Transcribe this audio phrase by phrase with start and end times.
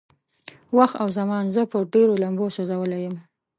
[0.77, 3.15] وخت او زمان زه په ډېرو لمبو سوځولی يم.